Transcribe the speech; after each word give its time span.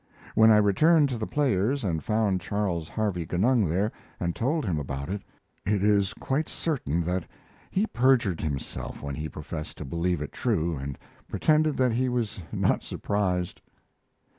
When 0.33 0.49
I 0.49 0.57
returned 0.57 1.09
to 1.09 1.19
The 1.19 1.27
Players 1.27 1.83
and 1.83 2.03
found 2.03 2.41
Charles 2.41 2.89
Harvey 2.89 3.23
Genung 3.23 3.69
there, 3.69 3.91
and 4.19 4.35
told 4.35 4.65
him 4.65 4.79
about 4.79 5.09
it, 5.09 5.21
it 5.63 5.83
is 5.83 6.15
quite 6.15 6.49
certain 6.49 7.03
that 7.03 7.23
he 7.69 7.85
perjured 7.85 8.41
himself 8.41 9.03
when 9.03 9.13
he 9.13 9.29
professed 9.29 9.77
to 9.77 9.85
believe 9.85 10.19
it 10.23 10.31
true 10.31 10.75
and 10.75 10.97
pretended 11.27 11.77
that 11.77 11.91
he 11.91 12.09
was 12.09 12.39
not 12.51 12.81
surprised. 12.81 13.61